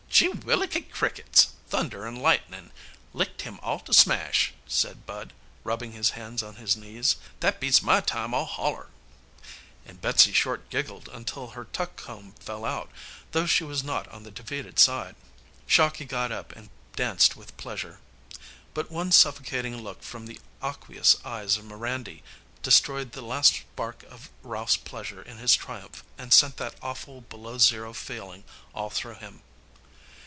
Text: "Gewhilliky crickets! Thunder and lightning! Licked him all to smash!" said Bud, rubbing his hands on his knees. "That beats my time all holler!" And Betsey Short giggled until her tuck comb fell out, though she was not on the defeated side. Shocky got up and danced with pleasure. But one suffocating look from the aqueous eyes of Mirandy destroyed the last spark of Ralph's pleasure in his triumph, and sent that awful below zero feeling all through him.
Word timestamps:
"Gewhilliky 0.13 0.87
crickets! 0.91 1.53
Thunder 1.69 2.05
and 2.05 2.21
lightning! 2.21 2.69
Licked 3.11 3.41
him 3.41 3.59
all 3.63 3.79
to 3.79 3.91
smash!" 3.93 4.53
said 4.67 5.07
Bud, 5.07 5.33
rubbing 5.63 5.93
his 5.93 6.11
hands 6.11 6.43
on 6.43 6.57
his 6.57 6.75
knees. 6.77 7.15
"That 7.39 7.59
beats 7.59 7.81
my 7.81 8.01
time 8.01 8.31
all 8.33 8.45
holler!" 8.45 8.89
And 9.83 9.99
Betsey 9.99 10.31
Short 10.31 10.69
giggled 10.69 11.07
until 11.11 11.51
her 11.51 11.65
tuck 11.65 11.95
comb 11.95 12.33
fell 12.33 12.65
out, 12.65 12.91
though 13.31 13.47
she 13.47 13.63
was 13.63 13.83
not 13.83 14.07
on 14.09 14.21
the 14.21 14.29
defeated 14.29 14.77
side. 14.77 15.15
Shocky 15.65 16.05
got 16.05 16.31
up 16.31 16.51
and 16.55 16.69
danced 16.95 17.35
with 17.35 17.57
pleasure. 17.57 17.99
But 18.75 18.91
one 18.91 19.11
suffocating 19.11 19.75
look 19.81 20.03
from 20.03 20.27
the 20.27 20.39
aqueous 20.61 21.15
eyes 21.25 21.57
of 21.57 21.65
Mirandy 21.65 22.21
destroyed 22.61 23.13
the 23.13 23.23
last 23.23 23.55
spark 23.55 24.03
of 24.03 24.29
Ralph's 24.43 24.77
pleasure 24.77 25.23
in 25.23 25.37
his 25.39 25.55
triumph, 25.55 26.03
and 26.15 26.31
sent 26.31 26.57
that 26.57 26.75
awful 26.79 27.21
below 27.21 27.57
zero 27.57 27.91
feeling 27.91 28.43
all 28.75 28.91
through 28.91 29.15
him. 29.15 29.41